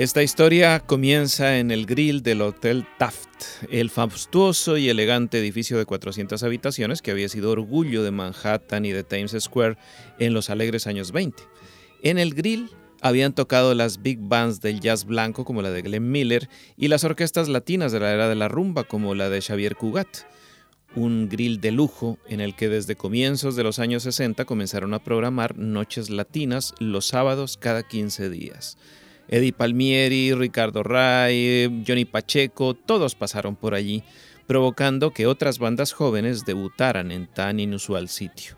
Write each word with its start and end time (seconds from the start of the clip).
Esta 0.00 0.22
historia 0.22 0.80
comienza 0.80 1.58
en 1.58 1.70
el 1.70 1.84
grill 1.84 2.22
del 2.22 2.40
Hotel 2.40 2.86
Taft, 2.98 3.66
el 3.68 3.90
fastuoso 3.90 4.78
y 4.78 4.88
elegante 4.88 5.38
edificio 5.38 5.76
de 5.76 5.84
400 5.84 6.42
habitaciones 6.42 7.02
que 7.02 7.10
había 7.10 7.28
sido 7.28 7.50
orgullo 7.50 8.02
de 8.02 8.10
Manhattan 8.10 8.86
y 8.86 8.92
de 8.92 9.04
Times 9.04 9.36
Square 9.38 9.76
en 10.18 10.32
los 10.32 10.48
alegres 10.48 10.86
años 10.86 11.12
20. 11.12 11.42
En 12.02 12.16
el 12.16 12.32
grill 12.32 12.70
habían 13.02 13.34
tocado 13.34 13.74
las 13.74 14.00
big 14.00 14.18
bands 14.20 14.62
del 14.62 14.80
jazz 14.80 15.04
blanco 15.04 15.44
como 15.44 15.60
la 15.60 15.70
de 15.70 15.82
Glenn 15.82 16.10
Miller 16.10 16.48
y 16.78 16.88
las 16.88 17.04
orquestas 17.04 17.50
latinas 17.50 17.92
de 17.92 18.00
la 18.00 18.10
era 18.10 18.30
de 18.30 18.36
la 18.36 18.48
rumba 18.48 18.84
como 18.84 19.14
la 19.14 19.28
de 19.28 19.42
Xavier 19.42 19.76
Cugat. 19.76 20.24
Un 20.94 21.28
grill 21.28 21.60
de 21.60 21.72
lujo 21.72 22.16
en 22.26 22.40
el 22.40 22.56
que 22.56 22.70
desde 22.70 22.96
comienzos 22.96 23.54
de 23.54 23.64
los 23.64 23.78
años 23.78 24.04
60 24.04 24.46
comenzaron 24.46 24.94
a 24.94 25.04
programar 25.04 25.58
noches 25.58 26.08
latinas 26.08 26.72
los 26.78 27.06
sábados 27.06 27.58
cada 27.58 27.82
15 27.82 28.30
días. 28.30 28.78
Eddie 29.30 29.52
Palmieri, 29.52 30.34
Ricardo 30.34 30.82
Ray, 30.82 31.84
Johnny 31.86 32.04
Pacheco, 32.04 32.74
todos 32.74 33.14
pasaron 33.14 33.54
por 33.54 33.74
allí, 33.74 34.02
provocando 34.48 35.12
que 35.12 35.28
otras 35.28 35.60
bandas 35.60 35.92
jóvenes 35.92 36.44
debutaran 36.44 37.12
en 37.12 37.28
tan 37.28 37.60
inusual 37.60 38.08
sitio. 38.08 38.56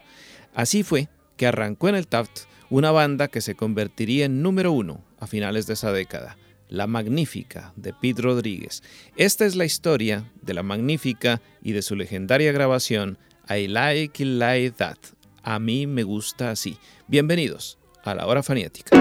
Así 0.55 0.83
fue 0.83 1.11
que 1.37 1.47
arrancó 1.47 1.91
en 1.91 1.95
el 1.95 2.09
Taft 2.09 2.45
una 2.71 2.91
banda 2.91 3.29
que 3.29 3.43
se 3.43 3.55
convertiría 3.55 4.25
en 4.25 4.41
número 4.41 4.73
uno 4.73 5.05
a 5.21 5.27
finales 5.27 5.67
de 5.67 5.75
esa 5.75 5.93
década, 5.93 6.39
La 6.71 6.87
Magnífica 6.87 7.75
de 7.77 7.93
Pete 7.93 8.23
Rodríguez. 8.23 8.83
Esta 9.17 9.45
es 9.45 9.57
la 9.57 9.67
historia 9.67 10.33
de 10.41 10.55
La 10.55 10.63
Magnífica 10.63 11.43
y 11.63 11.73
de 11.73 11.83
su 11.83 11.97
legendaria 11.97 12.51
grabación 12.51 13.19
I 13.47 13.69
Like 13.69 14.23
It 14.23 14.29
Like 14.39 14.71
That. 14.79 14.97
A 15.43 15.59
mí 15.59 15.87
me 15.87 16.03
gusta 16.03 16.51
así. 16.51 16.79
Bienvenidos 17.09 17.82
a 18.05 18.15
la 18.15 18.27
hora 18.27 18.43
fanática. 18.43 18.97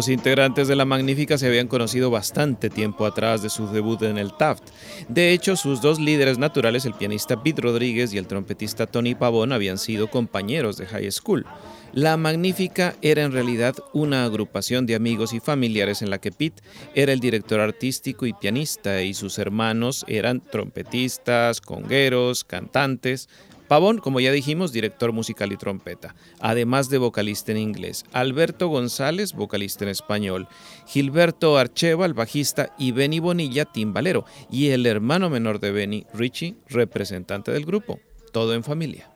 Los 0.00 0.08
integrantes 0.08 0.66
de 0.66 0.76
La 0.76 0.86
Magnífica 0.86 1.36
se 1.36 1.46
habían 1.46 1.68
conocido 1.68 2.10
bastante 2.10 2.70
tiempo 2.70 3.04
atrás 3.04 3.42
de 3.42 3.50
su 3.50 3.66
debut 3.66 4.00
en 4.00 4.16
el 4.16 4.32
Taft. 4.32 4.62
De 5.10 5.34
hecho, 5.34 5.56
sus 5.56 5.82
dos 5.82 6.00
líderes 6.00 6.38
naturales, 6.38 6.86
el 6.86 6.94
pianista 6.94 7.42
Pete 7.42 7.60
Rodríguez 7.60 8.14
y 8.14 8.16
el 8.16 8.26
trompetista 8.26 8.86
Tony 8.86 9.14
Pavón, 9.14 9.52
habían 9.52 9.76
sido 9.76 10.10
compañeros 10.10 10.78
de 10.78 10.86
high 10.86 11.12
school. 11.12 11.44
La 11.92 12.16
Magnífica 12.16 12.96
era 13.02 13.24
en 13.24 13.32
realidad 13.32 13.74
una 13.92 14.24
agrupación 14.24 14.86
de 14.86 14.94
amigos 14.94 15.34
y 15.34 15.40
familiares 15.40 16.00
en 16.00 16.08
la 16.08 16.18
que 16.18 16.32
Pete 16.32 16.62
era 16.94 17.12
el 17.12 17.20
director 17.20 17.60
artístico 17.60 18.24
y 18.24 18.32
pianista 18.32 19.02
y 19.02 19.12
sus 19.12 19.38
hermanos 19.38 20.06
eran 20.08 20.40
trompetistas, 20.40 21.60
congueros, 21.60 22.44
cantantes, 22.44 23.28
Pavón, 23.70 23.98
como 23.98 24.18
ya 24.18 24.32
dijimos, 24.32 24.72
director 24.72 25.12
musical 25.12 25.52
y 25.52 25.56
trompeta, 25.56 26.16
además 26.40 26.90
de 26.90 26.98
vocalista 26.98 27.52
en 27.52 27.58
inglés. 27.58 28.04
Alberto 28.10 28.66
González, 28.66 29.32
vocalista 29.32 29.84
en 29.84 29.90
español. 29.90 30.48
Gilberto 30.88 31.56
Archeva, 31.56 32.08
bajista, 32.08 32.74
y 32.78 32.90
Benny 32.90 33.20
Bonilla, 33.20 33.66
timbalero. 33.66 34.24
Y 34.50 34.70
el 34.70 34.86
hermano 34.86 35.30
menor 35.30 35.60
de 35.60 35.70
Benny, 35.70 36.04
Richie, 36.12 36.56
representante 36.68 37.52
del 37.52 37.64
grupo. 37.64 38.00
Todo 38.32 38.54
en 38.54 38.64
familia. 38.64 39.08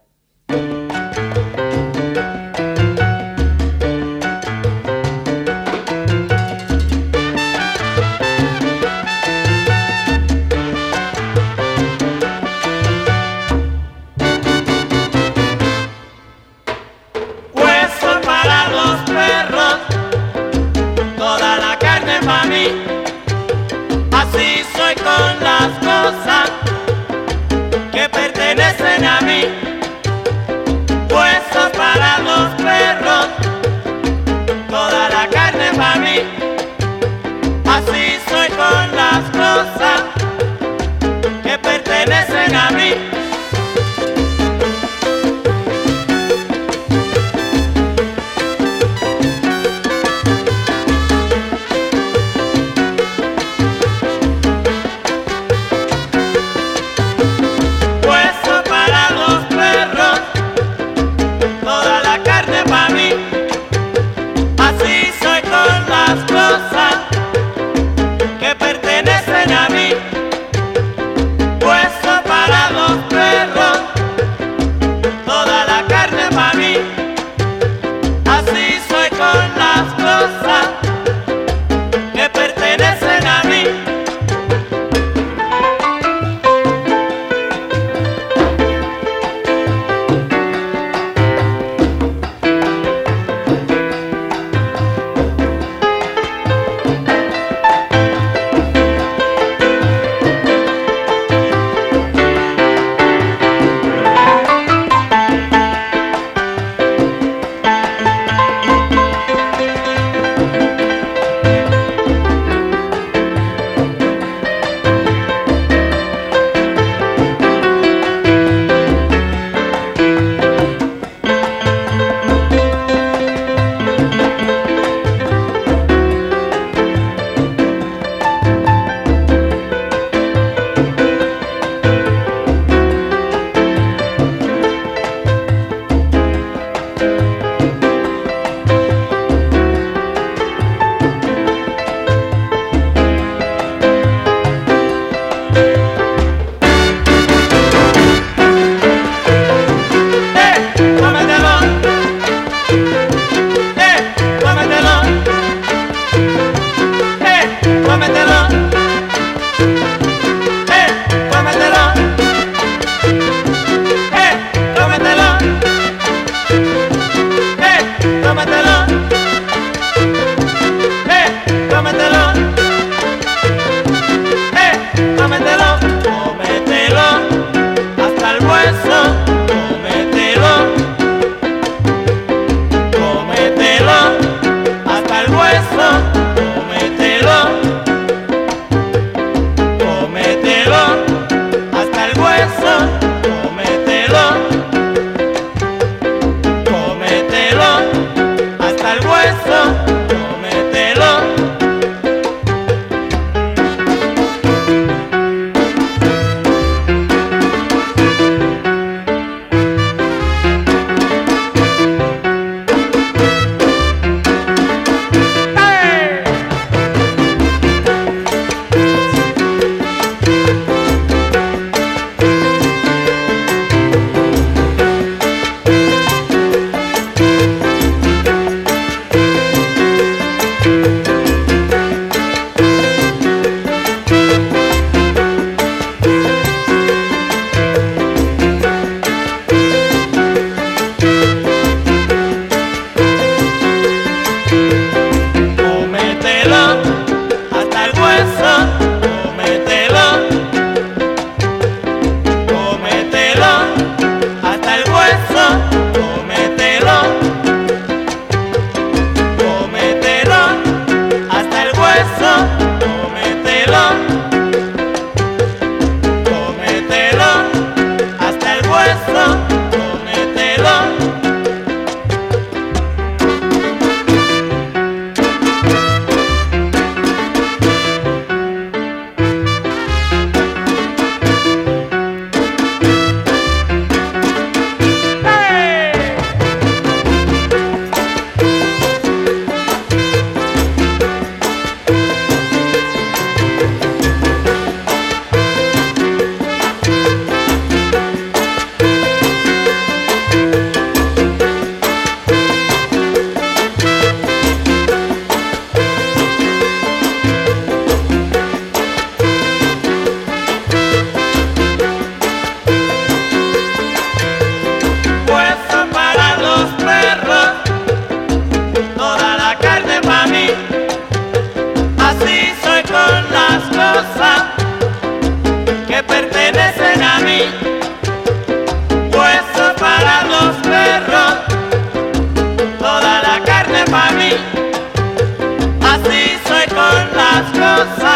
outside. 337.85 338.14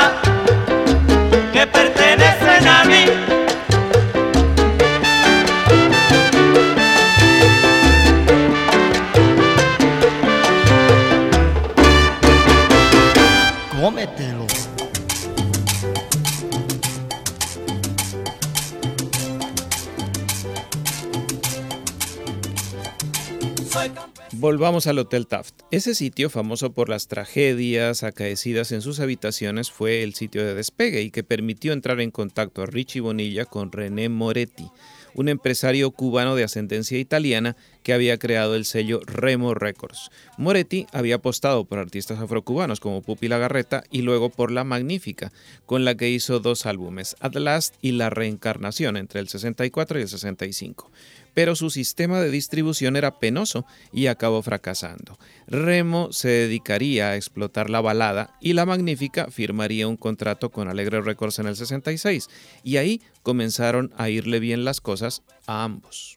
Volvamos 24.49 24.87
al 24.87 24.99
Hotel 24.99 25.27
Taft. 25.27 25.61
Ese 25.71 25.95
sitio, 25.95 26.31
famoso 26.31 26.73
por 26.73 26.89
las 26.89 27.07
tragedias 27.07 28.03
acaecidas 28.03 28.73
en 28.73 28.81
sus 28.81 28.99
habitaciones, 28.99 29.71
fue 29.71 30.03
el 30.03 30.15
sitio 30.15 30.43
de 30.43 30.55
despegue 30.55 31.03
y 31.03 31.11
que 31.11 31.23
permitió 31.23 31.75
entrar 31.75 32.01
en 32.01 32.11
contacto 32.11 32.63
a 32.63 32.67
Richie 32.67 33.03
Bonilla 33.03 33.45
con 33.45 33.71
René 33.71 34.09
Moretti, 34.09 34.71
un 35.13 35.29
empresario 35.29 35.91
cubano 35.91 36.35
de 36.35 36.45
ascendencia 36.45 36.99
italiana 36.99 37.57
que 37.83 37.93
había 37.93 38.19
creado 38.19 38.55
el 38.55 38.65
sello 38.65 39.01
Remo 39.05 39.53
Records. 39.53 40.11
Moretti 40.39 40.87
había 40.93 41.17
apostado 41.17 41.67
por 41.67 41.79
artistas 41.79 42.19
afrocubanos 42.19 42.81
como 42.81 43.03
Pupi 43.03 43.29
Lagarreta 43.29 43.85
y 43.91 44.01
luego 44.01 44.31
por 44.31 44.51
La 44.51 44.65
Magnífica, 44.65 45.31
con 45.67 45.85
la 45.85 45.95
que 45.95 46.09
hizo 46.09 46.41
dos 46.41 46.65
álbumes, 46.65 47.17
At 47.21 47.35
Last 47.35 47.75
y 47.83 47.93
La 47.93 48.09
Reencarnación, 48.09 48.97
entre 48.97 49.21
el 49.21 49.29
64 49.29 49.99
y 49.99 50.03
el 50.03 50.09
65 50.09 50.91
pero 51.39 51.55
su 51.55 51.71
sistema 51.71 52.21
de 52.21 52.33
distribución 52.33 52.97
era 52.97 53.21
penoso 53.21 53.65
y 53.93 54.09
acabó 54.09 54.43
fracasando. 54.43 55.21
Remo 55.47 56.09
se 56.11 56.27
dedicaría 56.27 57.11
a 57.11 57.15
explotar 57.15 57.71
la 57.71 57.81
balada 57.81 58.35
y 58.41 58.55
La 58.55 58.67
Magnífica 58.67 59.29
firmaría 59.31 59.87
un 59.87 59.97
contrato 59.97 60.51
con 60.51 60.67
Alegre 60.67 61.01
Records 61.01 61.39
en 61.39 61.47
el 61.47 61.55
66 61.55 62.29
y 62.65 62.79
ahí 62.79 63.03
comenzaron 63.23 63.95
a 63.97 64.09
irle 64.09 64.41
bien 64.41 64.65
las 64.65 64.81
cosas 64.81 65.23
a 65.47 65.63
ambos. 65.63 66.17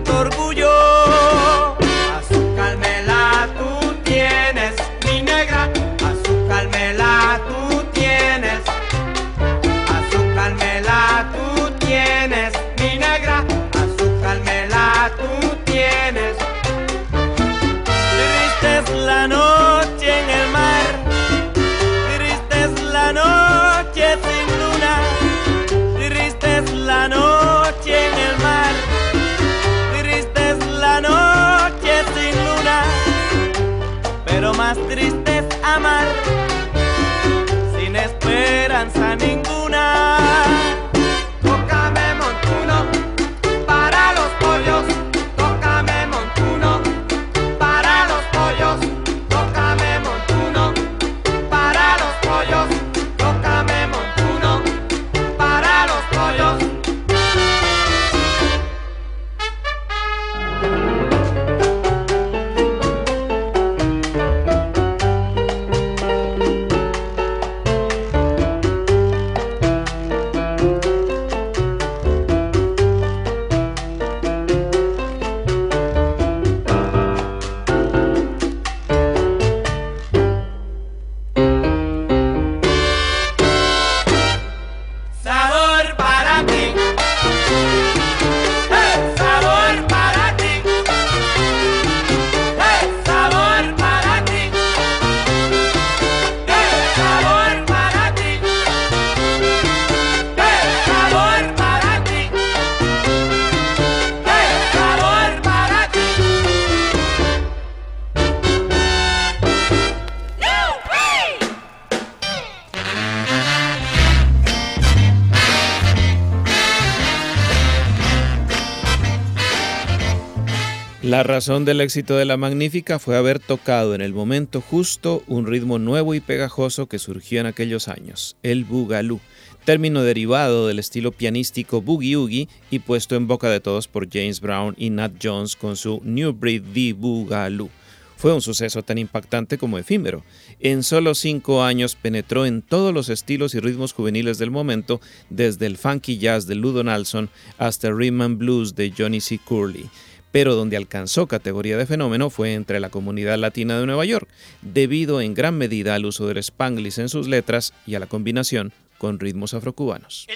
razón 121.31 121.63
del 121.63 121.79
éxito 121.79 122.17
de 122.17 122.25
La 122.25 122.35
Magnífica 122.35 122.99
fue 122.99 123.15
haber 123.15 123.39
tocado 123.39 123.95
en 123.95 124.01
el 124.01 124.13
momento 124.13 124.59
justo 124.59 125.23
un 125.27 125.47
ritmo 125.47 125.79
nuevo 125.79 126.13
y 126.13 126.19
pegajoso 126.19 126.87
que 126.87 126.99
surgió 126.99 127.39
en 127.39 127.45
aquellos 127.45 127.87
años, 127.87 128.35
el 128.43 128.65
boogaloo, 128.65 129.21
término 129.63 130.03
derivado 130.03 130.67
del 130.67 130.77
estilo 130.77 131.13
pianístico 131.13 131.81
boogie 131.81 132.17
oogie 132.17 132.49
y 132.69 132.79
puesto 132.79 133.15
en 133.15 133.27
boca 133.27 133.49
de 133.49 133.61
todos 133.61 133.87
por 133.87 134.09
James 134.11 134.41
Brown 134.41 134.75
y 134.77 134.89
Nat 134.89 135.13
Jones 135.23 135.55
con 135.55 135.77
su 135.77 136.01
New 136.03 136.33
Breed 136.33 136.63
The 136.73 136.91
Boogaloo. 136.91 137.69
Fue 138.17 138.33
un 138.33 138.41
suceso 138.41 138.83
tan 138.83 138.97
impactante 138.97 139.57
como 139.57 139.77
efímero. 139.77 140.23
En 140.59 140.83
solo 140.83 141.15
cinco 141.15 141.63
años 141.63 141.95
penetró 141.95 142.45
en 142.45 142.61
todos 142.61 142.93
los 142.93 143.07
estilos 143.07 143.55
y 143.55 143.61
ritmos 143.61 143.93
juveniles 143.93 144.37
del 144.37 144.51
momento, 144.51 144.99
desde 145.29 145.65
el 145.65 145.77
funky 145.77 146.17
jazz 146.17 146.45
de 146.45 146.55
Ludo 146.55 146.83
Nelson 146.83 147.29
hasta 147.57 147.87
el 147.87 147.97
rhythm 147.97 148.21
and 148.21 148.37
blues 148.37 148.75
de 148.75 148.93
Johnny 148.95 149.21
C. 149.21 149.39
Curley 149.39 149.89
pero 150.31 150.55
donde 150.55 150.77
alcanzó 150.77 151.27
categoría 151.27 151.77
de 151.77 151.85
fenómeno 151.85 152.29
fue 152.29 152.53
entre 152.53 152.79
la 152.79 152.89
comunidad 152.89 153.37
latina 153.37 153.79
de 153.79 153.85
Nueva 153.85 154.05
York, 154.05 154.27
debido 154.61 155.21
en 155.21 155.33
gran 155.33 155.57
medida 155.57 155.95
al 155.95 156.05
uso 156.05 156.27
del 156.27 156.37
spanglish 156.37 156.99
en 156.99 157.09
sus 157.09 157.27
letras 157.27 157.73
y 157.85 157.95
a 157.95 157.99
la 157.99 158.07
combinación 158.07 158.73
con 158.97 159.19
ritmos 159.19 159.53
afrocubanos. 159.53 160.27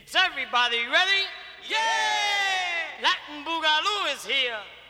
I 4.27 4.84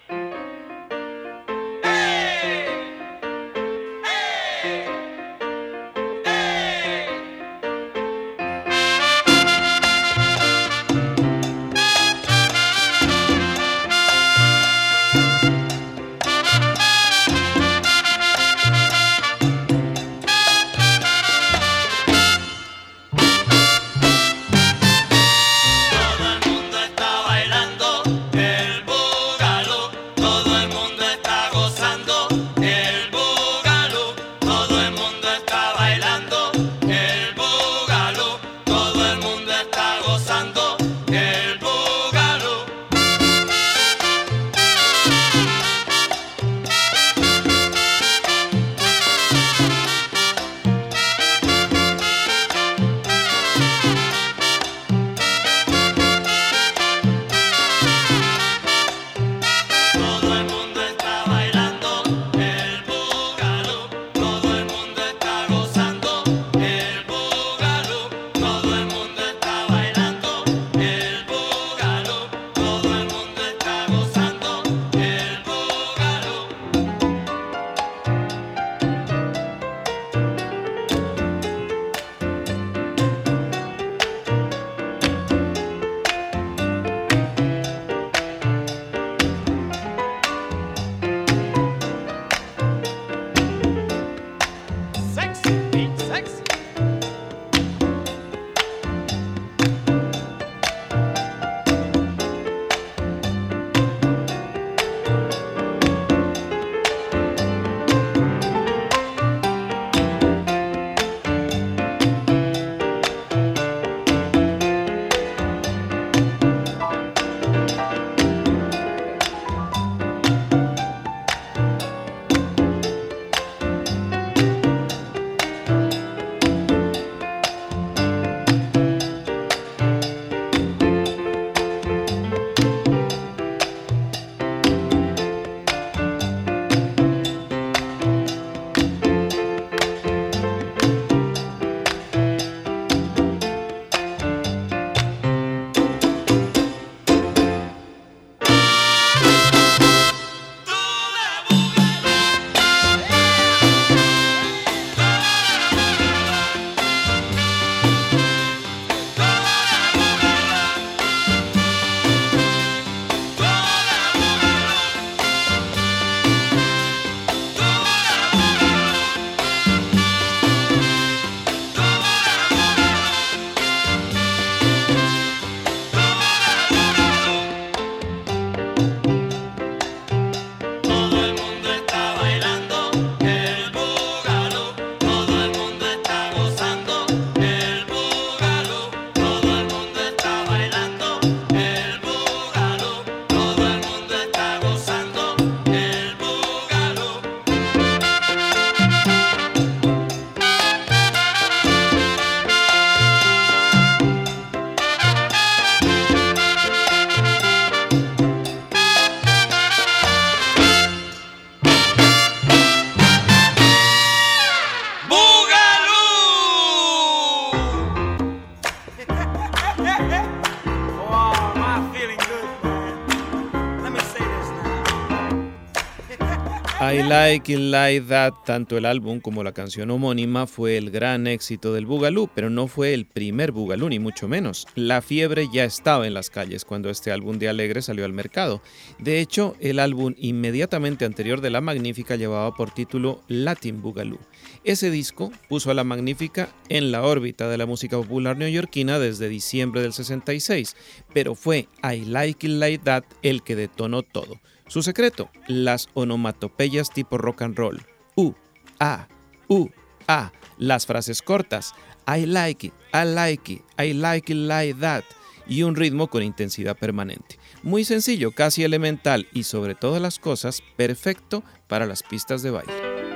Like 227.08 227.54
It 227.54 227.60
Like 227.60 228.08
That, 228.08 228.34
tanto 228.46 228.78
el 228.78 228.86
álbum 228.86 229.20
como 229.20 229.44
la 229.44 229.52
canción 229.52 229.92
homónima, 229.92 230.48
fue 230.48 230.76
el 230.76 230.90
gran 230.90 231.28
éxito 231.28 231.72
del 231.72 231.86
Boogaloo, 231.86 232.28
pero 232.34 232.50
no 232.50 232.68
fue 232.68 232.96
el 232.96 233.06
primer 233.06 233.52
Boogaloo, 233.52 233.90
ni 233.90 234.00
mucho 234.00 234.28
menos. 234.28 234.66
La 234.74 235.04
fiebre 235.04 235.48
ya 235.54 235.66
estaba 235.66 236.08
en 236.08 236.16
las 236.16 236.32
calles 236.32 236.66
cuando 236.66 236.90
este 236.90 237.12
álbum 237.12 237.38
de 237.38 237.48
Alegre 237.48 237.84
salió 237.84 238.06
al 238.06 238.14
mercado. 238.14 238.64
De 238.98 239.20
hecho, 239.20 239.56
el 239.60 239.78
álbum 239.78 240.16
inmediatamente 240.18 241.06
anterior 241.06 241.42
de 241.42 241.52
La 241.52 241.62
Magnífica 241.62 242.16
llevaba 242.16 242.56
por 242.56 242.72
título 242.72 243.22
Latin 243.28 243.84
Boogaloo. 243.84 244.20
Ese 244.64 244.90
disco 244.90 245.32
puso 245.48 245.70
a 245.70 245.76
La 245.76 245.84
Magnífica 245.84 246.50
en 246.70 246.92
la 246.92 247.04
órbita 247.04 247.48
de 247.50 247.58
la 247.60 247.68
música 247.68 247.98
popular 247.98 248.36
neoyorquina 248.36 248.98
desde 248.98 249.30
diciembre 249.30 249.82
del 249.82 249.94
66, 249.94 250.76
pero 251.14 251.36
fue 251.36 251.68
I 251.84 252.06
Like 252.06 252.48
It 252.48 252.54
Like 252.54 252.84
That 252.84 253.04
el 253.22 253.44
que 253.44 253.56
detonó 253.56 254.02
todo. 254.02 254.40
Su 254.68 254.82
secreto, 254.82 255.30
las 255.48 255.90
onomatopeyas 255.94 256.90
tipo 256.90 257.18
rock 257.18 257.44
and 257.44 257.58
roll. 257.58 257.86
U, 258.16 258.34
A, 258.80 259.08
U, 259.48 259.70
A. 260.08 260.32
Las 260.58 260.86
frases 260.86 261.22
cortas. 261.22 261.74
I 262.08 262.26
like 262.26 262.68
it, 262.68 262.74
I 262.94 263.06
like 263.06 263.54
it, 263.54 263.62
I 263.78 263.94
like 263.94 264.32
it 264.32 264.40
like 264.40 264.80
that. 264.80 265.04
Y 265.48 265.64
un 265.64 265.76
ritmo 265.76 266.08
con 266.08 266.24
intensidad 266.24 266.78
permanente. 266.78 267.38
Muy 267.62 267.84
sencillo, 267.84 268.32
casi 268.32 268.64
elemental 268.64 269.28
y 269.34 269.44
sobre 269.44 269.76
todas 269.76 270.02
las 270.02 270.18
cosas, 270.18 270.62
perfecto 270.76 271.44
para 271.68 271.86
las 271.86 272.02
pistas 272.02 272.42
de 272.42 272.52
baile. 272.52 273.15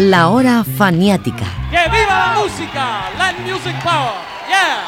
La 0.00 0.30
hora 0.30 0.64
faniática. 0.64 1.44
¡Que 1.70 1.76
viva 1.90 2.08
la 2.08 2.40
música! 2.40 3.10
¡La 3.18 3.34
Music 3.44 3.76
Power! 3.84 4.14
¡Yeah! 4.48 4.80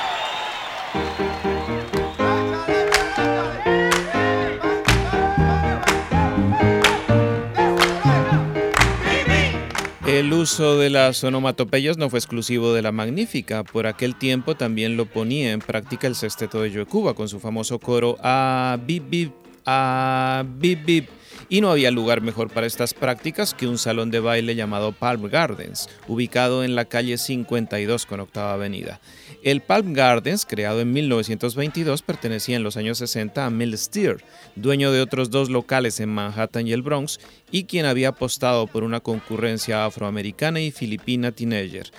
El 10.07 10.33
uso 10.33 10.79
de 10.79 10.88
las 10.88 11.22
onomatopeyas 11.22 11.98
no 11.98 12.09
fue 12.09 12.18
exclusivo 12.18 12.72
de 12.72 12.81
la 12.81 12.90
Magnífica. 12.90 13.64
Por 13.64 13.87
aquel 13.87 14.14
tiempo 14.16 14.55
también 14.55 14.96
lo 14.96 15.05
ponía 15.05 15.53
en 15.53 15.61
práctica 15.61 16.07
el 16.07 16.14
sexteto 16.14 16.62
de 16.62 16.87
Cuba 16.87 17.12
con 17.12 17.29
su 17.29 17.38
famoso 17.38 17.79
coro 17.79 18.16
a 18.22 18.79
bip 18.83 19.11
bip, 19.11 19.35
a 19.66 20.42
bip 20.46 20.87
bip 20.87 21.09
y 21.53 21.61
no 21.61 21.71
había 21.71 21.91
lugar 21.91 22.23
mejor 22.23 22.49
para 22.49 22.67
estas 22.67 22.95
prácticas 22.95 23.53
que 23.53 23.67
un 23.67 23.77
salón 23.77 24.11
de 24.11 24.21
baile 24.21 24.55
llamado 24.55 24.93
Palm 24.93 25.29
Gardens, 25.29 25.87
ubicado 26.09 26.65
en 26.65 26.75
la 26.75 26.87
calle 26.87 27.19
52 27.19 28.07
con 28.07 28.21
Octava 28.21 28.55
Avenida. 28.55 29.03
El 29.43 29.61
Palm 29.61 29.93
Gardens, 29.93 30.47
creado 30.47 30.81
en 30.81 30.95
1922, 30.95 32.01
pertenecía 32.01 32.57
en 32.57 32.62
los 32.62 32.79
años 32.79 32.97
60 32.97 33.45
a 33.45 33.51
Mill 33.51 33.77
Steer, 33.77 34.25
dueño 34.57 34.93
de 34.93 35.03
otros 35.03 35.29
dos 35.29 35.51
locales 35.51 36.01
en 36.01 36.09
Manhattan 36.09 36.67
y 36.67 36.73
el 36.73 36.81
Bronx, 36.81 37.21
y 37.51 37.65
quien 37.65 37.85
había 37.85 38.09
apostado 38.09 38.67
por 38.67 38.83
una 38.83 39.01
concurrencia 39.01 39.85
afroamericana 39.85 40.59
y 40.62 40.71
filipina 40.71 41.33
teenager. 41.33 41.93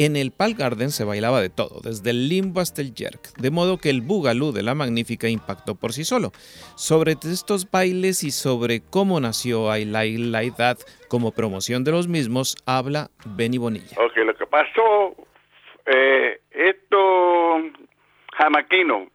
En 0.00 0.14
el 0.14 0.30
Pal 0.30 0.54
Garden 0.54 0.90
se 0.90 1.02
bailaba 1.02 1.40
de 1.40 1.50
todo, 1.50 1.80
desde 1.82 2.10
el 2.10 2.28
limbo 2.28 2.60
hasta 2.60 2.82
el 2.82 2.94
jerk, 2.94 3.36
de 3.36 3.50
modo 3.50 3.78
que 3.78 3.90
el 3.90 4.00
boogaloo 4.00 4.52
de 4.52 4.62
la 4.62 4.76
Magnífica 4.76 5.28
impactó 5.28 5.74
por 5.74 5.92
sí 5.92 6.04
solo. 6.04 6.30
Sobre 6.76 7.16
estos 7.20 7.68
bailes 7.68 8.22
y 8.22 8.30
sobre 8.30 8.80
cómo 8.80 9.18
nació 9.18 9.76
I 9.76 9.84
Like 9.84 10.18
Like 10.18 10.56
That 10.56 10.78
como 11.08 11.32
promoción 11.32 11.82
de 11.82 11.90
los 11.90 12.06
mismos, 12.06 12.54
habla 12.64 13.08
Benny 13.26 13.58
Bonilla. 13.58 13.96
Ok, 13.98 14.18
lo 14.18 14.36
que 14.36 14.46
pasó, 14.46 15.16
eh, 15.86 16.42
estos 16.52 17.62
jamaquinos 18.36 19.08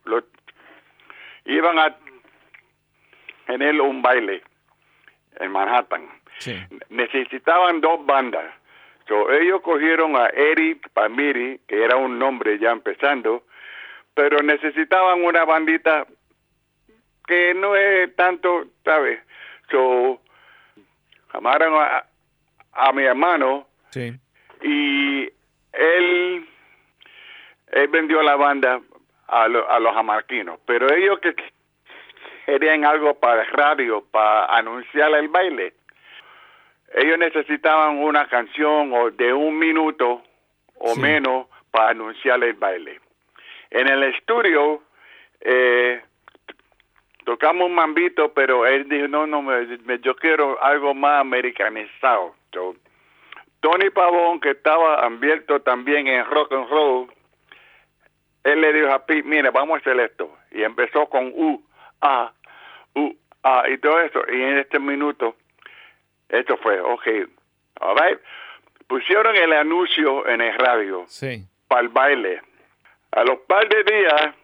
iban 1.46 1.80
a 1.80 1.96
tener 3.48 3.80
un 3.80 4.02
baile 4.02 4.44
en 5.40 5.50
Manhattan. 5.50 6.10
Necesitaban 6.90 7.80
dos 7.80 8.06
bandas 8.06 8.54
So, 9.08 9.30
ellos 9.32 9.62
cogieron 9.62 10.16
a 10.16 10.28
Eddie 10.28 10.80
Palmiri, 10.94 11.60
que 11.68 11.84
era 11.84 11.98
un 11.98 12.18
nombre 12.18 12.58
ya 12.60 12.72
empezando, 12.72 13.44
pero 14.14 14.38
necesitaban 14.42 15.24
una 15.24 15.44
bandita 15.46 16.06
que 17.28 17.54
no 17.54 17.76
es 17.76 18.16
tanto, 18.16 18.66
¿sabes? 18.84 19.20
So, 19.72 20.22
llamaron 21.34 21.74
a, 21.76 22.06
a 22.74 22.92
mi 22.94 23.04
hermano 23.04 23.68
Sí. 23.90 24.14
y 24.62 25.24
él, 25.74 26.48
él 27.72 27.88
vendió 27.90 28.22
la 28.24 28.36
banda 28.36 28.82
a, 29.28 29.48
lo- 29.48 29.70
a 29.70 29.80
los 29.80 29.94
jamarquinos, 29.94 30.60
pero 30.66 30.92
ellos 30.94 31.20
que 31.20 31.36
querían 32.46 32.86
algo 32.86 33.16
para 33.20 33.44
radio, 33.46 34.04
para 34.12 34.46
anunciar 34.46 35.14
el 35.16 35.28
baile, 35.30 35.74
ellos 36.94 37.18
necesitaban 37.18 37.98
una 37.98 38.28
canción 38.28 38.94
o 38.94 39.12
de 39.12 39.34
un 39.34 39.58
minuto 39.58 40.22
o 40.76 40.94
Sí. 40.94 41.00
menos 41.02 41.48
para 41.72 41.90
anunciar 41.90 42.44
el 42.44 42.54
baile. 42.54 43.00
En 43.72 43.88
el 43.88 44.04
estudio 44.04 44.84
eh, 45.42 46.02
tocamos 47.26 47.68
un 47.68 47.76
mambito, 47.76 48.34
pero 48.34 48.66
él 48.66 48.88
dijo, 48.88 49.08
no, 49.08 49.26
no, 49.28 49.42
me- 49.42 49.66
me- 49.86 50.00
yo 50.00 50.16
quiero 50.16 50.62
algo 50.64 50.94
más 50.94 51.22
americanizado. 51.22 52.36
So, 52.54 52.76
Tony 53.62 53.90
Pavón, 53.90 54.40
que 54.40 54.52
estaba 54.52 55.04
abierto 55.06 55.62
también 55.62 56.08
en 56.08 56.26
rock 56.26 56.54
and 56.54 56.70
roll, 56.70 57.08
él 58.44 58.62
le 58.62 58.74
dijo 58.74 58.92
a 58.92 59.06
Pete, 59.06 59.24
mira, 59.28 59.52
vamos 59.52 59.76
a 59.76 59.80
hacer 59.80 60.00
esto. 60.02 60.36
Y 60.52 60.64
empezó 60.64 61.08
con 61.08 61.32
U, 61.34 61.64
A, 62.02 62.32
U, 62.96 63.16
A, 63.42 63.70
y 63.70 63.78
todo 63.78 64.00
eso. 64.02 64.22
Y 64.32 64.42
en 64.42 64.58
este 64.60 64.80
minuto, 64.80 65.36
esto 66.40 66.58
fue, 66.58 66.80
ok, 66.82 67.08
all 67.82 67.98
right. 67.98 68.20
Pusieron 68.88 69.36
el 69.36 69.54
anuncio 69.54 70.28
en 70.28 70.42
el 70.42 70.54
radio 70.58 71.06
Sí. 71.08 71.46
para 71.68 71.82
el 71.82 71.88
baile. 71.90 72.42
A 73.12 73.24
los 73.24 73.40
par 73.40 73.68
de 73.70 73.84
días 73.84 74.36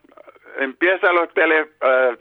empiezan 0.60 1.15
los 1.15 1.34
tele, 1.34 1.67
eh, 1.82 2.17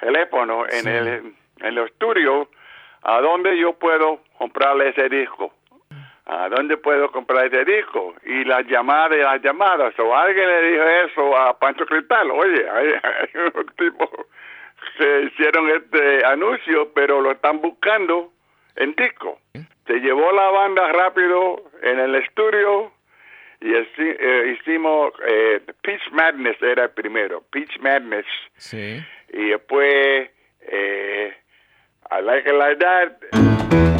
teléfonos 0.00 0.68
en 0.72 0.82
Sí. 0.82 0.88
el 0.88 1.34
en 1.60 1.74
los 1.74 1.86
estudios 1.90 2.48
a 3.02 3.20
dónde 3.20 3.56
yo 3.58 3.72
puedo 3.74 4.20
comprarle 4.38 4.90
ese 4.90 5.08
disco. 5.08 5.52
¿A 6.26 6.48
dónde 6.48 6.76
puedo 6.76 7.10
comprar 7.12 7.46
ese 7.46 7.64
disco? 7.64 8.14
Y 8.24 8.44
las 8.44 8.66
llamadas 8.66 9.16
y 9.16 9.20
las 9.22 9.40
llamadas. 9.40 9.96
O 10.00 10.14
alguien 10.16 10.46
le 10.48 10.62
dijo 10.70 10.82
eso 10.82 11.36
a 11.36 11.56
Pancho 11.58 11.86
Cristal. 11.86 12.30
Oye, 12.32 12.68
hay, 12.68 12.88
hay 13.02 13.30
unos 13.34 13.74
tipos 13.76 14.10
que 14.98 15.22
hicieron 15.22 15.70
este 15.70 16.24
anuncio, 16.26 16.92
pero 16.94 17.20
lo 17.20 17.30
están 17.30 17.60
buscando 17.60 18.32
en 18.76 18.94
disco. 18.94 19.38
Se 19.86 19.94
llevó 20.00 20.32
la 20.32 20.50
banda 20.50 20.92
rápido 20.92 21.70
en 21.82 21.98
el 21.98 22.14
estudio 22.16 22.92
y 23.60 23.72
eh, 23.72 24.56
hicimos 24.58 25.12
eh, 25.26 25.60
Peach 25.82 26.10
Madness 26.12 26.60
era 26.60 26.84
el 26.84 26.90
primero. 26.90 27.42
Peach 27.50 27.78
Madness. 27.80 28.26
Sí. 28.56 29.02
Y 29.32 29.48
después 29.48 30.30
eh, 30.60 31.36
I 32.10 32.22
Like 32.22 32.48
It 32.48 32.54
Like 32.54 32.76
That. 32.76 33.95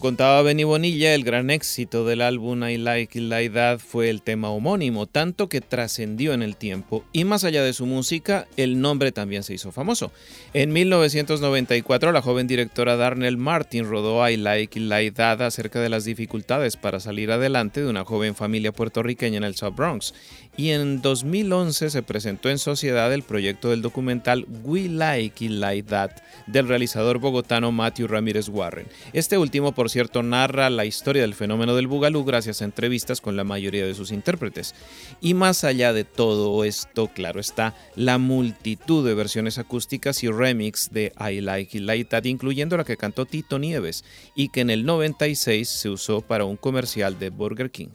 Contaba 0.00 0.40
Benny 0.40 0.64
Bonilla, 0.64 1.14
el 1.14 1.24
gran 1.24 1.50
éxito 1.50 2.06
del 2.06 2.22
álbum 2.22 2.64
I 2.64 2.78
Like 2.78 3.18
It 3.18 3.24
Like 3.26 3.50
That 3.50 3.80
fue 3.80 4.08
el 4.08 4.22
tema 4.22 4.48
homónimo, 4.48 5.06
tanto 5.06 5.50
que 5.50 5.60
trascendió 5.60 6.32
en 6.32 6.42
el 6.42 6.56
tiempo 6.56 7.04
y 7.12 7.24
más 7.24 7.44
allá 7.44 7.62
de 7.62 7.74
su 7.74 7.84
música, 7.84 8.48
el 8.56 8.80
nombre 8.80 9.12
también 9.12 9.42
se 9.42 9.52
hizo 9.52 9.72
famoso. 9.72 10.10
En 10.52 10.72
1994, 10.72 12.10
la 12.10 12.22
joven 12.22 12.48
directora 12.48 12.96
Darnell 12.96 13.36
Martin 13.36 13.88
rodó 13.88 14.28
I 14.28 14.36
Like 14.36 14.80
Like 14.80 15.12
That 15.12 15.42
acerca 15.42 15.80
de 15.80 15.88
las 15.88 16.04
dificultades 16.04 16.76
para 16.76 16.98
salir 16.98 17.30
adelante 17.30 17.80
de 17.80 17.88
una 17.88 18.04
joven 18.04 18.34
familia 18.34 18.72
puertorriqueña 18.72 19.36
en 19.36 19.44
el 19.44 19.54
South 19.54 19.76
Bronx 19.76 20.12
y 20.56 20.70
en 20.70 21.00
2011 21.00 21.90
se 21.90 22.02
presentó 22.02 22.50
en 22.50 22.58
sociedad 22.58 23.12
el 23.14 23.22
proyecto 23.22 23.70
del 23.70 23.80
documental 23.80 24.44
We 24.64 24.88
Like 24.88 25.48
Like 25.48 25.88
That 25.88 26.10
del 26.48 26.68
realizador 26.68 27.18
bogotano 27.18 27.70
Matthew 27.70 28.08
Ramírez 28.08 28.48
Warren. 28.48 28.86
Este 29.12 29.38
último, 29.38 29.72
por 29.72 29.88
cierto, 29.88 30.22
narra 30.22 30.68
la 30.68 30.84
historia 30.84 31.22
del 31.22 31.34
fenómeno 31.34 31.76
del 31.76 31.86
bugalú 31.86 32.24
gracias 32.24 32.60
a 32.60 32.64
entrevistas 32.64 33.20
con 33.20 33.36
la 33.36 33.44
mayoría 33.44 33.86
de 33.86 33.94
sus 33.94 34.10
intérpretes. 34.10 34.74
Y 35.20 35.34
más 35.34 35.64
allá 35.64 35.92
de 35.92 36.04
todo 36.04 36.64
esto, 36.64 37.08
claro 37.08 37.40
está, 37.40 37.74
la 37.94 38.18
multitud 38.18 39.06
de 39.06 39.14
versiones 39.14 39.58
acústicas 39.58 40.22
y 40.24 40.28
remix 40.40 40.90
de 40.90 41.12
I 41.20 41.40
Like 41.40 41.76
It 41.76 41.84
Like 41.84 42.04
That, 42.06 42.24
incluyendo 42.24 42.76
la 42.76 42.84
que 42.84 42.96
cantó 42.96 43.26
Tito 43.26 43.58
Nieves 43.58 44.04
y 44.34 44.48
que 44.48 44.62
en 44.62 44.70
el 44.70 44.86
96 44.86 45.68
se 45.68 45.88
usó 45.90 46.22
para 46.22 46.44
un 46.44 46.56
comercial 46.56 47.18
de 47.18 47.30
Burger 47.30 47.70
King. 47.70 47.88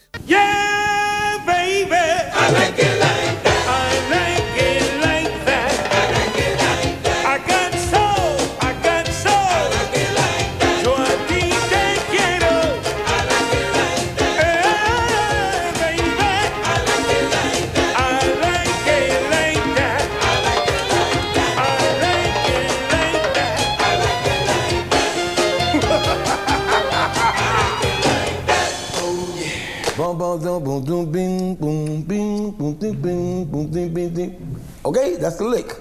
Dum 30.95 31.11
bing 31.11 31.55
boom 31.55 32.01
bing 32.03 32.51
boom 32.51 32.73
ding 32.75 33.01
bing 33.01 33.45
boom 33.45 33.71
ding 33.71 33.93
bing 33.93 34.13
ding. 34.13 34.59
Okay, 34.85 35.17
that's 35.17 35.37
the 35.37 35.43
lick. 35.43 35.75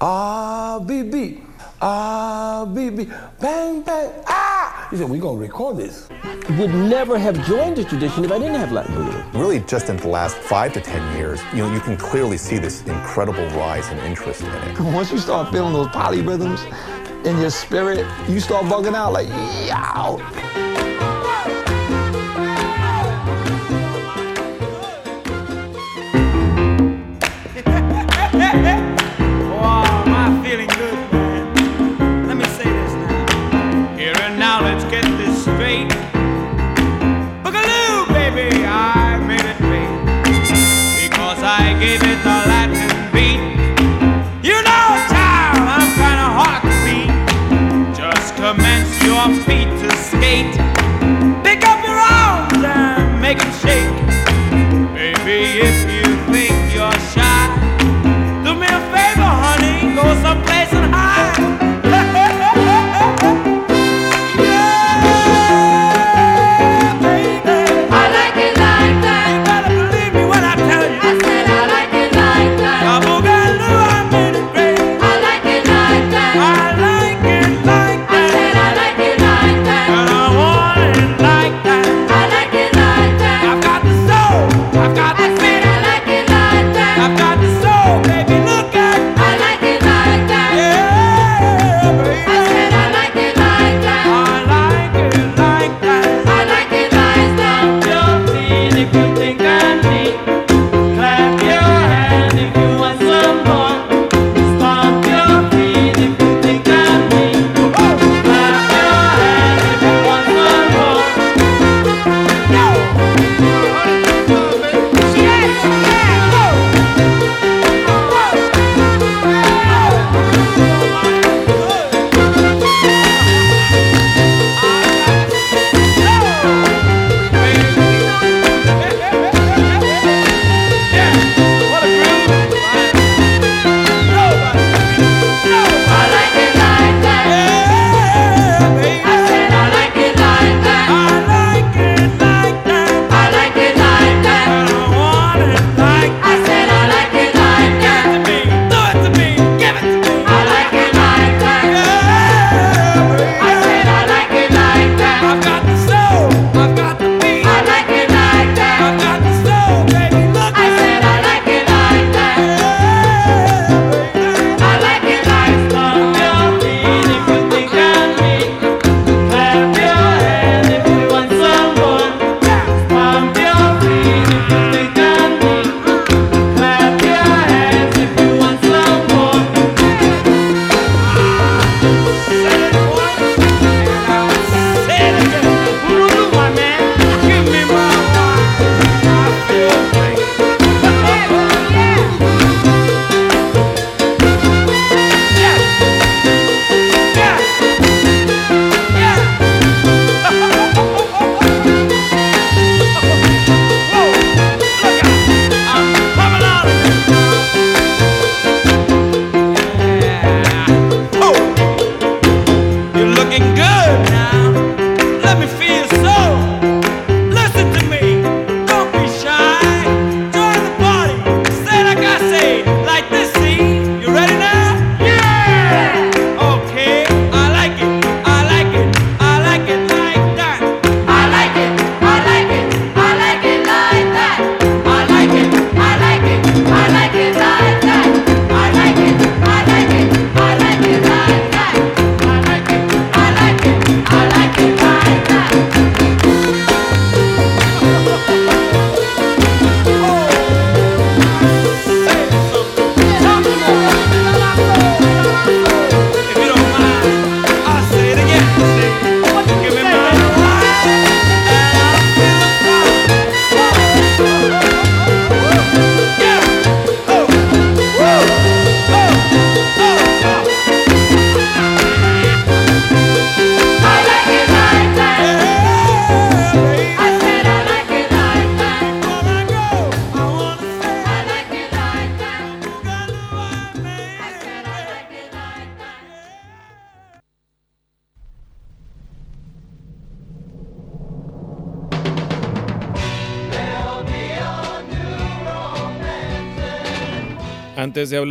Ah, 0.00 0.78
beep 0.80 1.10
beep. 1.10 1.42
Ah, 1.80 2.66
beep 2.74 2.96
beep. 2.96 3.10
Bang 3.40 3.82
bang. 3.82 4.12
Ah! 4.26 4.88
He 4.90 4.96
said, 4.96 5.08
"We 5.08 5.18
gonna 5.18 5.38
record 5.38 5.78
this." 5.78 6.08
would 6.58 6.72
never 6.72 7.18
have 7.18 7.44
joined 7.44 7.76
the 7.76 7.84
tradition 7.84 8.24
if 8.24 8.30
I 8.30 8.38
didn't 8.38 8.54
have 8.54 8.70
Latin 8.70 8.94
boogaloo. 8.94 9.34
Really, 9.34 9.60
just 9.60 9.88
in 9.88 9.96
the 9.96 10.06
last 10.06 10.36
five 10.36 10.72
to 10.74 10.80
ten 10.80 11.02
years, 11.16 11.40
you 11.52 11.58
know, 11.58 11.72
you 11.72 11.80
can 11.80 11.96
clearly 11.96 12.38
see 12.38 12.58
this 12.58 12.84
incredible 12.86 13.46
rise 13.58 13.88
in 13.90 13.98
interest 13.98 14.42
in 14.42 14.52
it. 14.52 14.78
Once 14.78 15.10
you 15.10 15.18
start 15.18 15.50
feeling 15.50 15.72
those 15.72 15.88
polyrhythms 15.88 16.62
in 17.26 17.36
your 17.40 17.50
spirit, 17.50 18.06
you 18.28 18.38
start 18.38 18.66
bugging 18.66 18.94
out 18.94 19.12
like, 19.12 19.28
yow. 19.66 20.75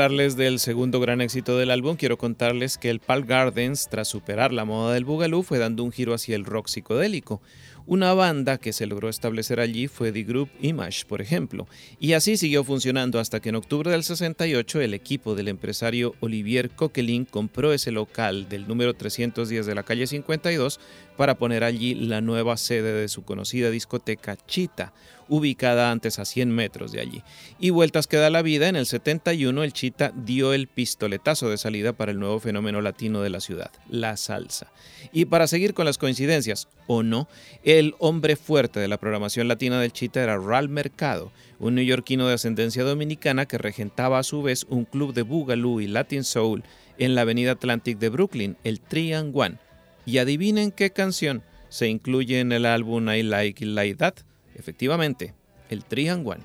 Hablarles 0.05 0.37
del 0.37 0.59
segundo 0.59 0.99
gran 0.99 1.19
éxito 1.19 1.57
del 1.57 1.71
álbum, 1.71 1.95
quiero 1.95 2.19
contarles 2.19 2.77
que 2.77 2.91
el 2.91 2.99
Pal 2.99 3.25
Gardens, 3.25 3.89
tras 3.89 4.07
superar 4.07 4.53
la 4.53 4.63
moda 4.63 4.93
del 4.93 5.03
boogaloo, 5.03 5.41
fue 5.41 5.57
dando 5.57 5.83
un 5.83 5.91
giro 5.91 6.13
hacia 6.13 6.35
el 6.35 6.45
rock 6.45 6.67
psicodélico. 6.67 7.41
Una 7.87 8.13
banda 8.13 8.59
que 8.59 8.71
se 8.71 8.85
logró 8.85 9.09
establecer 9.09 9.59
allí 9.59 9.87
fue 9.87 10.11
The 10.11 10.23
Group 10.23 10.49
Image, 10.61 11.05
por 11.07 11.21
ejemplo, 11.21 11.67
y 11.99 12.13
así 12.13 12.37
siguió 12.37 12.63
funcionando 12.63 13.19
hasta 13.19 13.39
que 13.39 13.49
en 13.49 13.55
octubre 13.55 13.89
del 13.89 14.03
68 14.03 14.81
el 14.81 14.93
equipo 14.93 15.33
del 15.33 15.47
empresario 15.47 16.13
Olivier 16.19 16.69
Coquelin 16.69 17.25
compró 17.25 17.73
ese 17.73 17.91
local 17.91 18.47
del 18.47 18.67
número 18.67 18.93
310 18.93 19.65
de 19.65 19.75
la 19.75 19.83
calle 19.83 20.05
52 20.05 20.79
para 21.17 21.35
poner 21.35 21.63
allí 21.63 21.95
la 21.95 22.21
nueva 22.21 22.57
sede 22.57 22.93
de 22.93 23.07
su 23.07 23.23
conocida 23.23 23.71
discoteca 23.71 24.37
Chita, 24.47 24.93
ubicada 25.29 25.91
antes 25.91 26.19
a 26.19 26.25
100 26.25 26.51
metros 26.51 26.91
de 26.91 27.01
allí. 27.01 27.23
Y 27.59 27.69
vueltas 27.69 28.07
que 28.07 28.17
da 28.17 28.29
la 28.29 28.41
vida, 28.41 28.67
en 28.67 28.75
el 28.75 28.85
71 28.85 29.63
el 29.63 29.73
Chita 29.73 30.11
dio 30.15 30.53
el 30.53 30.67
pistoletazo 30.67 31.49
de 31.49 31.57
salida 31.57 31.93
para 31.93 32.11
el 32.11 32.19
nuevo 32.19 32.39
fenómeno 32.39 32.81
latino 32.81 33.21
de 33.21 33.29
la 33.29 33.39
ciudad, 33.39 33.71
la 33.89 34.17
salsa. 34.17 34.71
Y 35.11 35.25
para 35.25 35.47
seguir 35.47 35.73
con 35.73 35.85
las 35.85 35.97
coincidencias, 35.97 36.67
o 36.87 37.03
no, 37.03 37.27
el 37.63 37.95
hombre 37.99 38.35
fuerte 38.35 38.79
de 38.79 38.87
la 38.87 38.99
programación 38.99 39.47
latina 39.47 39.79
del 39.79 39.93
Chita 39.93 40.21
era 40.21 40.37
Ral 40.37 40.69
Mercado, 40.69 41.31
un 41.59 41.75
neoyorquino 41.75 42.27
de 42.27 42.33
ascendencia 42.33 42.83
dominicana 42.83 43.45
que 43.45 43.57
regentaba 43.57 44.19
a 44.19 44.23
su 44.23 44.41
vez 44.41 44.65
un 44.69 44.85
club 44.85 45.13
de 45.13 45.21
boogaloo 45.21 45.81
y 45.81 45.87
latin 45.87 46.23
soul 46.23 46.63
en 46.97 47.15
la 47.15 47.21
avenida 47.21 47.51
Atlantic 47.51 47.97
de 47.97 48.09
Brooklyn, 48.09 48.57
el 48.63 48.79
Trian 48.79 49.31
One. 49.33 49.57
Y 50.05 50.19
adivinen 50.19 50.71
qué 50.71 50.91
canción 50.91 51.43
se 51.69 51.87
incluye 51.87 52.39
en 52.39 52.51
el 52.51 52.65
álbum 52.65 53.09
I 53.09 53.23
Like 53.23 53.65
Like 53.65 53.95
That. 53.95 54.15
Efectivamente, 54.55 55.33
el 55.69 55.83
One. 56.25 56.43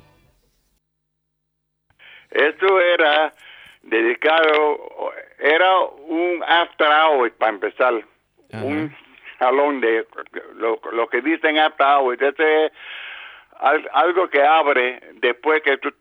Esto 2.31 2.81
era 2.81 3.35
dedicado, 3.83 4.79
era 5.39 5.81
un 5.81 6.43
after 6.47 6.87
hours 6.89 7.33
para 7.39 7.53
empezar, 7.53 7.95
un 8.53 8.95
salón 9.39 9.81
de 9.81 10.07
lo, 10.55 10.81
lo 10.93 11.09
que 11.09 11.21
dicen 11.23 11.59
after 11.59 11.87
hours. 11.87 12.21
Este 12.21 12.67
es 12.67 12.73
al- 13.59 13.89
algo 13.93 14.29
que 14.29 14.43
abre 14.43 15.01
después 15.15 15.63
que 15.63 15.79
tú, 15.79 15.93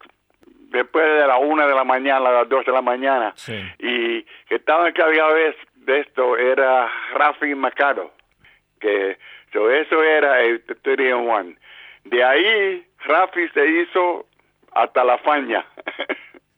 después 0.71 1.03
de 1.05 1.25
la 1.27 1.37
una 1.37 1.65
de 1.67 1.73
la 1.73 1.83
mañana, 1.83 2.29
a 2.29 2.33
las 2.33 2.49
dos 2.49 2.65
de 2.65 2.71
la 2.71 2.81
mañana. 2.81 3.33
Y 3.79 4.23
que 4.47 4.55
estaba 4.55 4.87
encargado 4.87 5.33
de, 5.33 5.55
de 5.75 5.99
esto 6.01 6.37
era 6.37 6.91
Rafi 7.15 7.55
Macado, 7.55 8.11
que 8.79 9.17
so, 9.51 9.69
eso 9.71 10.03
era 10.03 10.41
el 10.41 10.63
31. 10.63 11.55
De 12.05 12.23
ahí 12.23 12.85
Rafi 13.05 13.47
se 13.49 13.65
hizo 13.65 14.27
hasta 14.73 15.03
la 15.03 15.17
faña. 15.19 15.65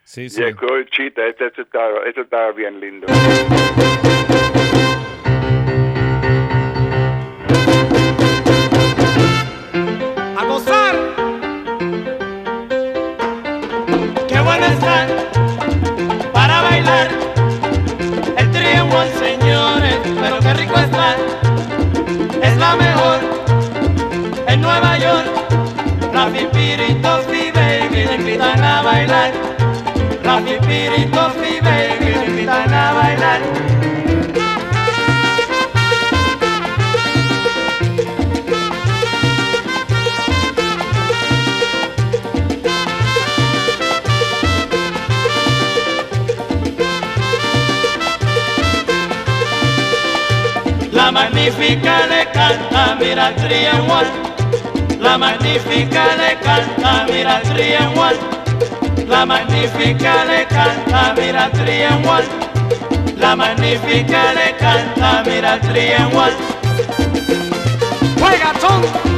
Sí, 0.04 0.30
sí. 0.30 0.44
Llegó 0.44 0.76
el 0.76 0.90
chita, 0.90 1.26
eso, 1.26 1.46
eso 1.46 1.62
estaba, 1.62 2.06
eso 2.06 2.22
estaba 2.22 2.52
bien 2.52 2.80
lindo. 2.80 3.08
Piritos 30.94 31.34
y 31.38 31.62
Baby 31.62 32.06
le 32.06 32.26
invitan 32.26 32.74
a 32.74 32.92
bailar. 32.92 33.42
La 50.92 51.12
magnífica 51.12 52.06
le 52.08 52.32
canta, 52.32 52.98
mira 53.00 53.30
el. 53.30 55.00
La 55.00 55.18
magnífica 55.18 56.04
le 56.18 56.38
canta, 56.40 57.06
mira 57.10 57.42
el. 57.42 58.41
La 59.08 59.26
magnífica 59.26 60.26
le 60.26 60.46
canta, 60.48 61.14
mira 61.18 61.50
el 61.52 62.06
one. 62.08 62.28
La 63.18 63.36
magnífica 63.36 64.34
le 64.34 64.56
canta, 64.58 65.24
mira 65.26 65.60
el. 65.60 66.34
¡Juega, 68.20 68.54
son! 68.60 69.11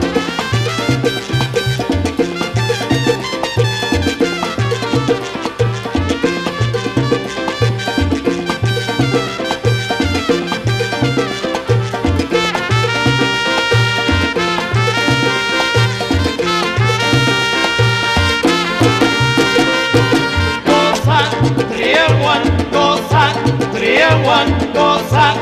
Goza, 25.03 25.35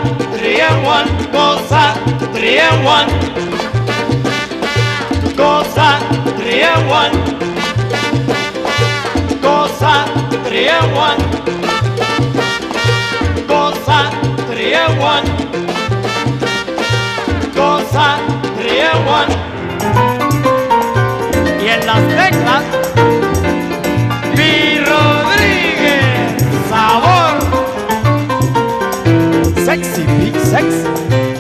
one, 0.84 1.10
goza, 1.32 1.94
one, 2.84 3.12
goza, 5.36 6.00
one, 6.90 7.18
goza, 9.42 10.06
one, 10.96 11.22
goza, 13.48 14.10
one, 15.00 15.30
goza, 17.56 18.18
one. 19.06 19.36
Y 21.64 21.68
en 21.68 21.86
las 21.86 22.02
teclas 22.08 23.21
Sexy, 29.72 30.06
big 30.20 30.36
sexy. 30.36 31.31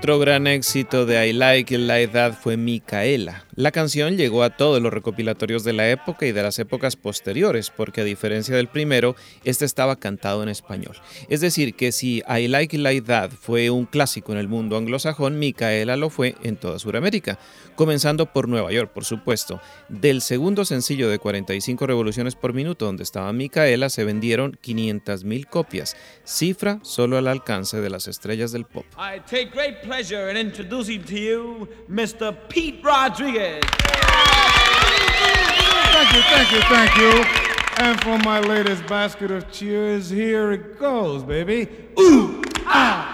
Otro 0.00 0.18
gran 0.18 0.46
éxito 0.46 1.04
de 1.04 1.28
I 1.28 1.34
Like 1.34 1.74
It 1.74 1.80
Like 1.82 2.08
That 2.14 2.32
fue 2.32 2.56
Micaela. 2.56 3.44
La 3.60 3.72
canción 3.72 4.16
llegó 4.16 4.42
a 4.42 4.56
todos 4.56 4.80
los 4.80 4.90
recopilatorios 4.90 5.64
de 5.64 5.74
la 5.74 5.90
época 5.90 6.24
y 6.24 6.32
de 6.32 6.42
las 6.42 6.58
épocas 6.58 6.96
posteriores, 6.96 7.68
porque 7.68 8.00
a 8.00 8.04
diferencia 8.04 8.56
del 8.56 8.68
primero, 8.68 9.16
este 9.44 9.66
estaba 9.66 9.96
cantado 9.96 10.42
en 10.42 10.48
español. 10.48 10.96
Es 11.28 11.42
decir, 11.42 11.74
que 11.74 11.92
si 11.92 12.22
I 12.26 12.48
Like 12.48 12.78
Like 12.78 13.02
That 13.02 13.32
fue 13.32 13.68
un 13.68 13.84
clásico 13.84 14.32
en 14.32 14.38
el 14.38 14.48
mundo 14.48 14.78
anglosajón, 14.78 15.38
Micaela 15.38 15.98
lo 15.98 16.08
fue 16.08 16.36
en 16.42 16.56
toda 16.56 16.78
Sudamérica, 16.78 17.38
comenzando 17.74 18.32
por 18.32 18.48
Nueva 18.48 18.72
York, 18.72 18.92
por 18.94 19.04
supuesto. 19.04 19.60
Del 19.90 20.22
segundo 20.22 20.64
sencillo 20.64 21.10
de 21.10 21.18
45 21.18 21.86
revoluciones 21.86 22.36
por 22.36 22.54
minuto, 22.54 22.86
donde 22.86 23.02
estaba 23.02 23.30
Micaela, 23.34 23.90
se 23.90 24.04
vendieron 24.04 24.58
500.000 24.64 25.46
copias, 25.46 25.98
cifra 26.24 26.78
solo 26.80 27.18
al 27.18 27.28
alcance 27.28 27.78
de 27.82 27.90
las 27.90 28.08
estrellas 28.08 28.52
del 28.52 28.64
pop. 28.64 28.86
I 28.96 29.20
take 29.30 29.50
great 29.52 29.82
pleasure 29.82 30.30
in 30.30 30.38
introducing 30.38 31.02
to 31.02 31.14
you 31.14 31.68
Mr. 31.90 32.34
Pete 32.48 32.80
Rodriguez. 32.82 33.49
Thank 35.92 36.12
you, 36.14 36.22
thank 36.22 36.52
you, 36.52 36.60
thank 36.62 36.96
you. 36.96 37.24
And 37.78 38.00
for 38.02 38.18
my 38.18 38.40
latest 38.40 38.86
basket 38.86 39.30
of 39.30 39.50
cheers, 39.50 40.10
here 40.10 40.52
it 40.52 40.78
goes, 40.78 41.22
baby. 41.22 41.68
Ooh, 41.98 42.42
ah, 42.66 43.09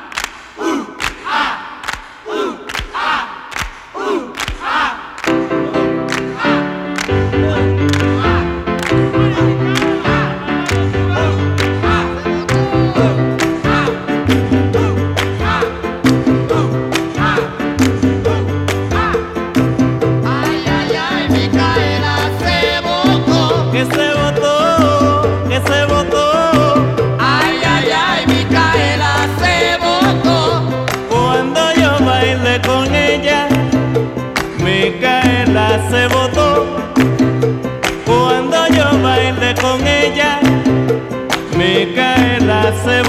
se 42.85 43.03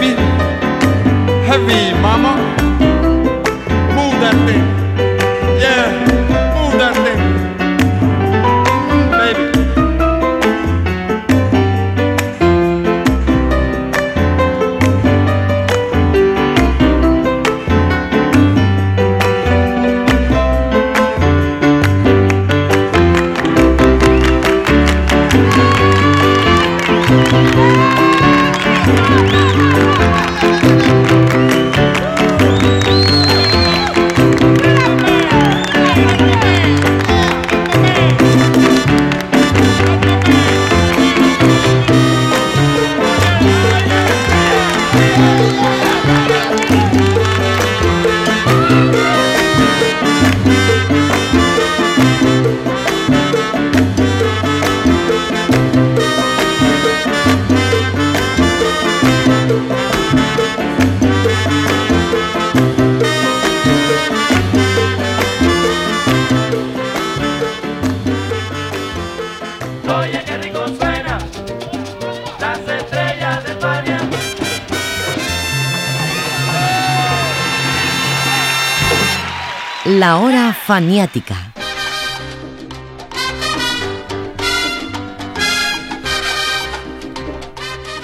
baby. 0.00 0.22
Heavy, 1.44 1.92
mama. 2.00 2.37
La 79.98 80.18
hora 80.18 80.54
faniática. 80.54 81.52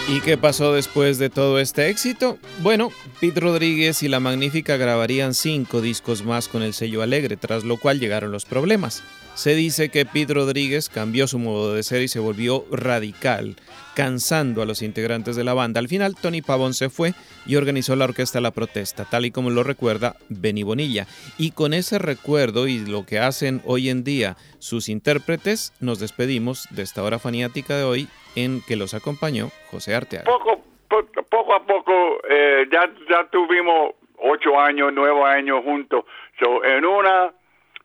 ¿Y 0.09 0.21
qué 0.23 0.37
pasó 0.37 0.73
después 0.73 1.19
de 1.19 1.31
todo 1.31 1.61
este 1.61 1.91
éxito? 1.91 2.37
Bueno, 2.63 2.91
Pete 3.21 3.39
Rodríguez 3.39 4.03
y 4.03 4.09
La 4.09 4.19
Magnífica 4.19 4.77
grabarían 4.77 5.35
cinco 5.35 5.81
discos 5.81 6.25
más 6.25 6.49
con 6.49 6.63
el 6.63 6.75
sello 6.75 7.01
Alegre, 7.01 7.37
tras 7.37 7.63
lo 7.63 7.77
cual 7.77 8.01
llegaron 8.01 8.33
los 8.33 8.45
problemas. 8.45 9.05
Se 9.37 9.55
dice 9.55 9.89
que 9.89 10.05
Pete 10.05 10.35
Rodríguez 10.35 10.89
cambió 10.89 11.29
su 11.29 11.39
modo 11.39 11.75
de 11.75 11.85
ser 11.85 12.03
y 12.03 12.09
se 12.09 12.19
volvió 12.19 12.67
radical, 12.73 13.55
cansando 13.95 14.63
a 14.63 14.67
los 14.67 14.83
integrantes 14.83 15.37
de 15.37 15.45
la 15.45 15.55
banda. 15.55 15.79
Al 15.81 15.89
final, 15.89 16.17
Tony 16.21 16.43
Pavón 16.43 16.75
se 16.75 16.91
fue 16.91 17.15
y 17.47 17.57
organizó 17.57 17.97
la 17.97 18.05
orquesta 18.05 18.41
La 18.41 18.51
Protesta, 18.51 19.05
tal 19.05 19.25
y 19.25 19.31
como 19.31 19.51
lo 19.51 19.63
recuerda 19.63 20.17
Benny 20.29 20.63
Bonilla. 20.63 21.07
Y 21.39 21.53
con 21.53 21.75
ese 21.75 21.99
recuerdo 21.99 22.67
y 22.67 22.79
lo 22.85 23.07
que 23.07 23.19
hacen 23.19 23.63
hoy 23.65 23.89
en 23.91 24.05
día 24.05 24.37
sus 24.59 24.89
intérpretes, 24.89 25.73
nos 25.81 26.01
despedimos 26.01 26.67
de 26.71 26.83
esta 26.83 27.03
hora 27.03 27.19
faniática 27.19 27.77
de 27.77 27.85
hoy 27.85 28.09
en 28.37 28.61
que 28.67 28.77
los 28.77 28.95
acompañó 28.95 29.51
José 29.71 29.95
Arteaga. 29.95 30.25
Poco, 30.25 30.63
po- 30.89 31.07
poco 31.31 31.55
a 31.55 31.65
poco 31.67 31.93
eh, 32.29 32.67
ya, 32.73 32.91
ya 33.11 33.29
tuvimos 33.31 33.93
ocho 34.19 34.59
años, 34.59 34.91
nueve 34.93 35.23
años 35.25 35.63
juntos. 35.65 36.05
So, 36.41 36.65
en 36.65 36.85
una, 36.85 37.33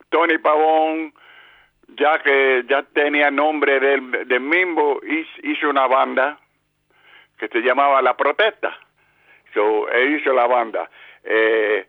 Tony 0.09 0.37
Pavón 0.39 1.13
ya 1.99 2.19
que 2.19 2.63
ya 2.67 2.83
tenía 2.83 3.29
nombre 3.29 3.79
del, 3.79 4.27
del 4.27 4.41
hiz- 5.01 5.39
hizo 5.43 5.69
una 5.69 5.87
banda 5.87 6.37
que 7.37 7.47
se 7.49 7.59
llamaba 7.59 8.01
La 8.01 8.15
Protesta. 8.15 8.77
So, 9.53 9.89
él 9.89 10.15
hizo 10.17 10.33
la 10.33 10.47
banda. 10.47 10.89
Eh, 11.23 11.87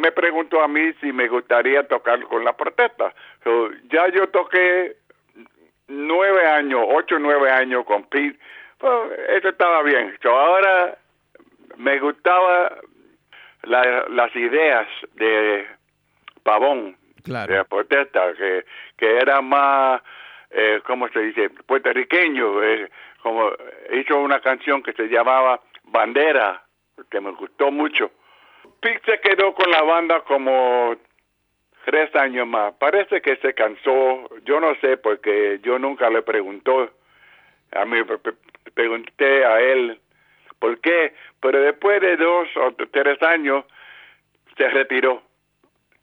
me 0.00 0.12
preguntó 0.12 0.62
a 0.62 0.68
mí 0.68 0.92
si 1.00 1.12
me 1.12 1.28
gustaría 1.28 1.86
tocar 1.86 2.20
con 2.22 2.44
La 2.44 2.56
Protesta. 2.56 3.14
So, 3.44 3.70
ya 3.90 4.08
yo 4.08 4.28
toqué 4.28 4.96
nueve 5.88 6.46
años, 6.46 6.82
ocho, 6.88 7.18
nueve 7.18 7.50
años 7.50 7.84
con 7.84 8.04
Pete. 8.04 8.38
Pues, 8.78 8.92
eso 9.28 9.48
estaba 9.48 9.82
bien. 9.82 10.16
So, 10.22 10.30
ahora 10.30 10.96
me 11.76 11.98
gustaba 11.98 12.76
la- 13.62 14.06
las 14.08 14.34
ideas 14.34 14.86
de 15.14 15.66
Pavón, 16.42 16.96
Claro. 17.26 17.52
de 17.52 17.58
la 17.58 17.64
protesta, 17.64 18.32
que, 18.34 18.64
que 18.96 19.18
era 19.18 19.40
más, 19.42 20.00
eh, 20.50 20.80
¿cómo 20.86 21.08
se 21.08 21.20
dice? 21.20 21.50
Puertorriqueño. 21.50 22.62
eh, 22.62 22.90
como 23.22 23.50
hizo 23.92 24.18
una 24.20 24.40
canción 24.40 24.82
que 24.82 24.92
se 24.92 25.08
llamaba 25.08 25.60
Bandera, 25.84 26.62
que 27.10 27.20
me 27.20 27.32
gustó 27.32 27.70
mucho. 27.70 28.10
Pete 28.80 29.00
se 29.04 29.20
quedó 29.20 29.52
con 29.54 29.70
la 29.70 29.82
banda 29.82 30.20
como 30.22 30.94
tres 31.84 32.14
años 32.14 32.46
más. 32.46 32.72
Parece 32.74 33.20
que 33.20 33.36
se 33.36 33.52
cansó, 33.54 34.28
yo 34.44 34.60
no 34.60 34.74
sé, 34.76 34.96
porque 34.96 35.58
yo 35.62 35.78
nunca 35.78 36.08
le 36.10 36.22
preguntó. 36.22 36.90
A 37.72 37.84
mí 37.84 38.02
pre- 38.04 38.18
pre- 38.18 38.34
pregunté 38.74 39.44
a 39.44 39.60
él 39.60 40.00
por 40.60 40.80
qué, 40.80 41.14
pero 41.40 41.60
después 41.60 42.00
de 42.00 42.16
dos 42.16 42.48
o 42.56 42.72
tres 42.90 43.20
años 43.22 43.64
se 44.56 44.68
retiró. 44.68 45.22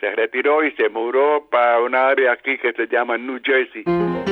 Se 0.03 0.11
retiró 0.11 0.65
y 0.65 0.71
se 0.73 0.89
mudó 0.89 1.47
para 1.49 1.79
una 1.79 2.09
área 2.09 2.33
aquí 2.33 2.57
que 2.57 2.73
se 2.73 2.87
llama 2.87 3.17
New 3.17 3.39
Jersey. 3.41 3.85
Como 3.85 4.23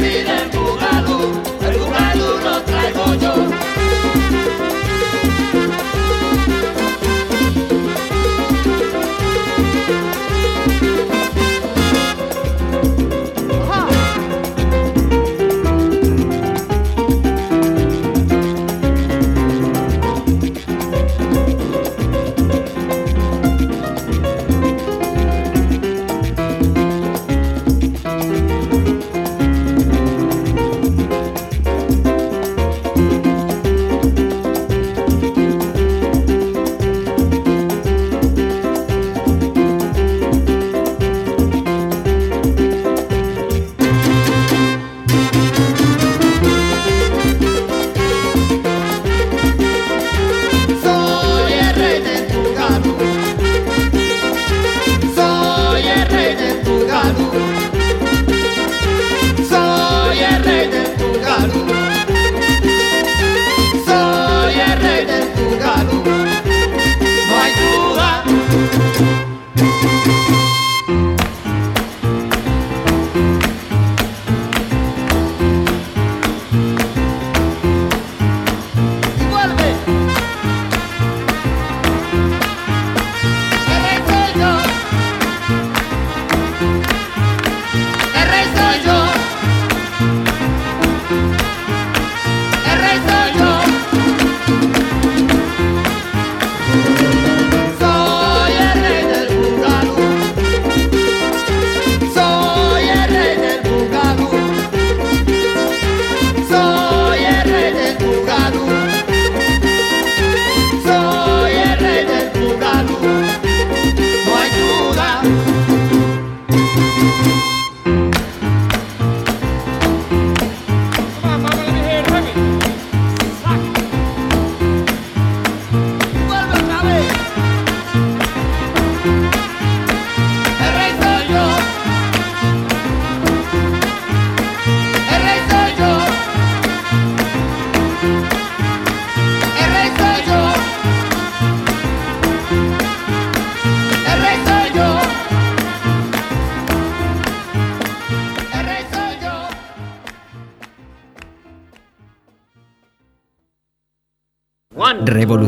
vida 0.00 0.30
é 0.30 0.48
boa. 0.48 0.69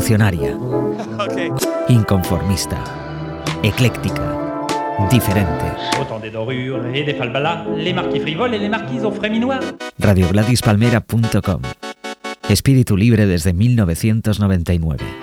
Revolucionaria. 0.03 0.57
Inconformista. 1.87 2.83
Ecléctica. 3.63 4.67
Diferente. 5.09 5.63
RadioGladysPalmera.com. 9.97 11.61
Espíritu 12.49 12.97
libre 12.97 13.25
desde 13.25 13.53
1999. 13.53 15.22